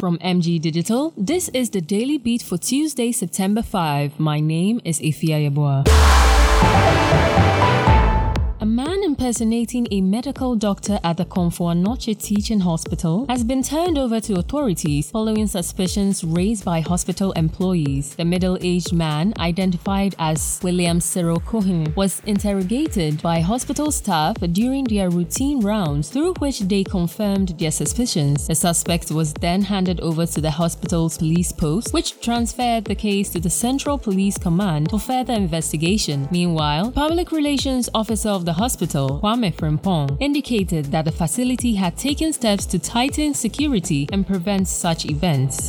From 0.00 0.16
MG 0.18 0.60
Digital, 0.60 1.12
this 1.16 1.48
is 1.48 1.70
the 1.70 1.80
Daily 1.80 2.18
Beat 2.18 2.40
for 2.40 2.56
Tuesday, 2.56 3.10
September 3.10 3.62
5. 3.62 4.20
My 4.20 4.38
name 4.38 4.80
is 4.84 5.00
Ifia 5.00 5.50
Yeboah. 5.50 5.88
A 8.60 8.64
man 8.64 8.97
impersonating 9.28 9.86
a 9.90 10.00
medical 10.00 10.56
doctor 10.56 10.98
at 11.04 11.18
the 11.18 11.24
Komfo 11.26 11.70
Anokye 11.70 12.18
Teaching 12.18 12.60
Hospital 12.60 13.26
has 13.28 13.44
been 13.44 13.62
turned 13.62 13.98
over 13.98 14.20
to 14.20 14.38
authorities 14.38 15.10
following 15.10 15.46
suspicions 15.46 16.24
raised 16.24 16.64
by 16.64 16.80
hospital 16.80 17.32
employees. 17.32 18.14
The 18.14 18.24
middle-aged 18.24 18.94
man, 18.94 19.34
identified 19.38 20.14
as 20.18 20.58
William 20.62 20.98
Cyril 21.02 21.40
Cohen, 21.40 21.92
was 21.94 22.22
interrogated 22.24 23.20
by 23.20 23.40
hospital 23.40 23.92
staff 23.92 24.38
during 24.52 24.84
their 24.84 25.10
routine 25.10 25.60
rounds, 25.60 26.08
through 26.08 26.32
which 26.38 26.60
they 26.60 26.82
confirmed 26.82 27.50
their 27.58 27.70
suspicions. 27.70 28.46
The 28.46 28.54
suspect 28.54 29.10
was 29.10 29.34
then 29.34 29.60
handed 29.60 30.00
over 30.00 30.24
to 30.24 30.40
the 30.40 30.52
hospital's 30.52 31.18
police 31.18 31.52
post, 31.52 31.92
which 31.92 32.18
transferred 32.22 32.86
the 32.86 32.94
case 32.94 33.28
to 33.32 33.40
the 33.40 33.50
Central 33.50 33.98
Police 33.98 34.38
Command 34.38 34.88
for 34.88 34.98
further 34.98 35.34
investigation. 35.34 36.28
Meanwhile, 36.30 36.92
Public 36.92 37.30
Relations 37.30 37.90
Officer 37.92 38.30
of 38.30 38.46
the 38.46 38.54
hospital, 38.54 39.17
Kwame 39.18 39.52
Frimpong, 39.52 40.16
indicated 40.20 40.86
that 40.86 41.04
the 41.04 41.10
facility 41.10 41.74
had 41.74 41.96
taken 41.96 42.32
steps 42.32 42.64
to 42.66 42.78
tighten 42.78 43.34
security 43.34 44.08
and 44.12 44.24
prevent 44.24 44.68
such 44.68 45.06
events. 45.06 45.66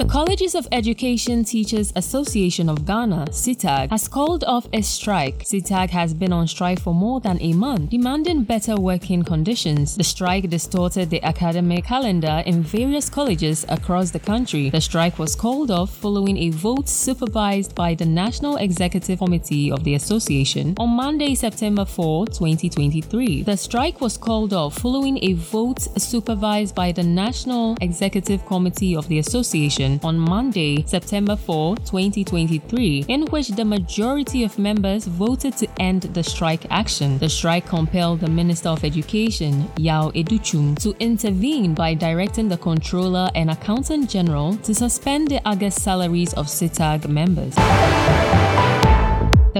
The 0.00 0.06
Colleges 0.06 0.54
of 0.54 0.66
Education 0.72 1.44
Teachers 1.44 1.92
Association 1.94 2.70
of 2.70 2.86
Ghana, 2.86 3.26
CETAG, 3.32 3.90
has 3.90 4.08
called 4.08 4.44
off 4.44 4.66
a 4.72 4.80
strike. 4.80 5.44
CETAG 5.44 5.90
has 5.90 6.14
been 6.14 6.32
on 6.32 6.48
strike 6.48 6.80
for 6.80 6.94
more 6.94 7.20
than 7.20 7.36
a 7.42 7.52
month, 7.52 7.90
demanding 7.90 8.44
better 8.44 8.76
working 8.76 9.22
conditions. 9.22 9.98
The 9.98 10.04
strike 10.04 10.48
distorted 10.48 11.10
the 11.10 11.22
academic 11.22 11.84
calendar 11.84 12.42
in 12.46 12.62
various 12.62 13.10
colleges 13.10 13.66
across 13.68 14.10
the 14.10 14.18
country. 14.18 14.70
The 14.70 14.80
strike 14.80 15.18
was 15.18 15.36
called 15.36 15.70
off 15.70 15.94
following 15.94 16.38
a 16.38 16.48
vote 16.48 16.88
supervised 16.88 17.74
by 17.74 17.94
the 17.94 18.06
National 18.06 18.56
Executive 18.56 19.18
Committee 19.18 19.70
of 19.70 19.84
the 19.84 19.96
association 19.96 20.76
on 20.78 20.88
Monday, 20.88 21.34
September 21.34 21.84
4, 21.84 22.26
2023. 22.28 23.42
The 23.42 23.54
strike 23.54 24.00
was 24.00 24.16
called 24.16 24.54
off 24.54 24.78
following 24.78 25.22
a 25.22 25.34
vote 25.34 25.82
supervised 26.00 26.74
by 26.74 26.90
the 26.90 27.02
National 27.02 27.76
Executive 27.82 28.46
Committee 28.46 28.96
of 28.96 29.06
the 29.06 29.18
association 29.18 29.89
on 30.02 30.18
Monday, 30.18 30.84
September 30.86 31.36
4, 31.36 31.76
2023, 31.76 33.06
in 33.08 33.22
which 33.26 33.48
the 33.48 33.64
majority 33.64 34.44
of 34.44 34.58
members 34.58 35.06
voted 35.06 35.56
to 35.56 35.68
end 35.80 36.02
the 36.02 36.22
strike 36.22 36.66
action. 36.70 37.18
The 37.18 37.28
strike 37.28 37.66
compelled 37.66 38.20
the 38.20 38.28
Minister 38.28 38.68
of 38.68 38.84
Education, 38.84 39.70
Yao 39.76 40.10
Adutwum, 40.10 40.78
to 40.82 40.94
intervene 41.00 41.74
by 41.74 41.94
directing 41.94 42.48
the 42.48 42.58
Controller 42.58 43.30
and 43.34 43.50
Accountant 43.50 44.08
General 44.08 44.56
to 44.58 44.74
suspend 44.74 45.28
the 45.28 45.40
August 45.44 45.82
salaries 45.82 46.32
of 46.34 46.46
CETAG 46.46 47.08
members. 47.08 47.54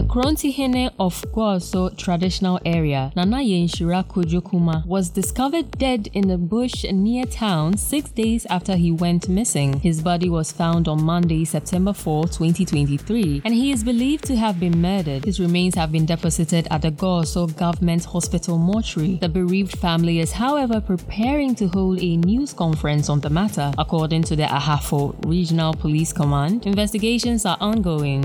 The 0.00 0.06
Krontihene 0.06 0.94
of 0.98 1.20
Goaso 1.30 1.94
traditional 1.94 2.58
area, 2.64 3.12
Nana 3.16 3.36
Yenshira 3.36 4.02
Kojokuma, 4.02 4.86
was 4.86 5.10
discovered 5.10 5.72
dead 5.72 6.08
in 6.14 6.30
a 6.30 6.38
bush 6.38 6.84
near 6.90 7.26
town 7.26 7.76
six 7.76 8.08
days 8.08 8.46
after 8.46 8.76
he 8.76 8.92
went 8.92 9.28
missing. 9.28 9.78
His 9.78 10.00
body 10.00 10.30
was 10.30 10.52
found 10.52 10.88
on 10.88 11.02
Monday, 11.04 11.44
September 11.44 11.92
4, 11.92 12.28
2023, 12.28 13.42
and 13.44 13.52
he 13.52 13.72
is 13.72 13.84
believed 13.84 14.24
to 14.24 14.36
have 14.36 14.58
been 14.58 14.80
murdered. 14.80 15.26
His 15.26 15.38
remains 15.38 15.74
have 15.74 15.92
been 15.92 16.06
deposited 16.06 16.66
at 16.70 16.80
the 16.80 16.92
Goaso 16.92 17.54
Government 17.54 18.06
Hospital 18.06 18.56
mortuary. 18.56 19.16
The 19.16 19.28
bereaved 19.28 19.78
family 19.78 20.20
is, 20.20 20.32
however, 20.32 20.80
preparing 20.80 21.54
to 21.56 21.66
hold 21.68 22.00
a 22.00 22.16
news 22.16 22.54
conference 22.54 23.10
on 23.10 23.20
the 23.20 23.28
matter. 23.28 23.70
According 23.76 24.22
to 24.22 24.36
the 24.36 24.44
Ahafo 24.44 25.14
Regional 25.26 25.74
Police 25.74 26.14
Command, 26.14 26.64
investigations 26.64 27.44
are 27.44 27.58
ongoing. 27.60 28.24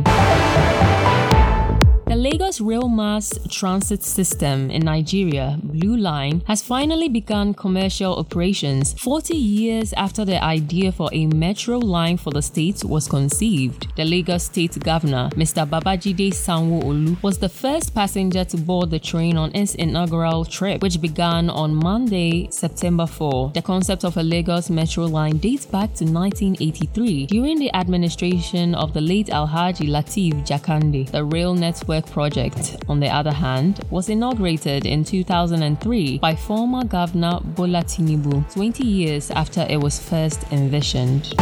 The 2.15 2.21
Lagos 2.21 2.61
Rail 2.61 2.87
Mass 2.87 3.37
Transit 3.49 4.01
System 4.01 4.71
in 4.71 4.83
Nigeria, 4.83 5.59
Blue 5.61 5.97
Line, 5.97 6.41
has 6.47 6.63
finally 6.63 7.09
begun 7.09 7.53
commercial 7.53 8.15
operations 8.15 8.93
40 8.93 9.35
years 9.35 9.91
after 9.91 10.23
the 10.23 10.41
idea 10.41 10.93
for 10.93 11.09
a 11.11 11.25
metro 11.25 11.77
line 11.77 12.15
for 12.15 12.31
the 12.31 12.41
state 12.41 12.85
was 12.85 13.09
conceived. 13.09 13.93
The 13.97 14.05
Lagos 14.05 14.45
State 14.45 14.79
Governor, 14.79 15.27
Mr. 15.31 15.69
Babajide 15.69 16.29
Sanwo-Olu, 16.31 17.21
was 17.21 17.37
the 17.37 17.49
first 17.49 17.93
passenger 17.93 18.45
to 18.45 18.55
board 18.55 18.91
the 18.91 18.99
train 18.99 19.35
on 19.35 19.53
its 19.53 19.75
inaugural 19.75 20.45
trip, 20.45 20.81
which 20.81 21.01
began 21.01 21.49
on 21.49 21.75
Monday, 21.75 22.47
September 22.49 23.05
4. 23.07 23.51
The 23.53 23.61
concept 23.61 24.05
of 24.05 24.15
a 24.15 24.23
Lagos 24.23 24.69
metro 24.69 25.03
line 25.03 25.35
dates 25.35 25.65
back 25.65 25.93
to 25.95 26.05
1983 26.05 27.25
during 27.25 27.59
the 27.59 27.75
administration 27.75 28.73
of 28.73 28.93
the 28.93 29.01
late 29.01 29.27
Alhaji 29.27 29.89
Lateef 29.89 30.47
Jakande. 30.47 31.11
The 31.11 31.25
rail 31.25 31.53
network 31.53 32.04
project, 32.05 32.77
on 32.87 32.99
the 32.99 33.09
other 33.09 33.31
hand, 33.31 33.81
was 33.89 34.09
inaugurated 34.09 34.85
in 34.85 35.03
2003 35.03 36.19
by 36.19 36.35
former 36.35 36.83
Governor 36.83 37.39
Bola 37.43 37.83
Tinubu 37.83 38.51
20 38.53 38.85
years 38.85 39.31
after 39.31 39.65
it 39.69 39.77
was 39.77 39.99
first 39.99 40.43
envisioned. 40.51 41.33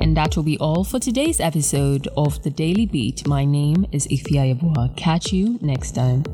And 0.00 0.16
that 0.16 0.36
will 0.36 0.42
be 0.44 0.58
all 0.58 0.84
for 0.84 0.98
today's 0.98 1.40
episode 1.40 2.08
of 2.16 2.42
The 2.42 2.50
Daily 2.50 2.86
Beat. 2.86 3.26
My 3.26 3.44
name 3.44 3.86
is 3.92 4.06
Ifia 4.08 4.54
Yeboah. 4.54 4.96
Catch 4.96 5.32
you 5.32 5.58
next 5.62 5.92
time. 5.92 6.24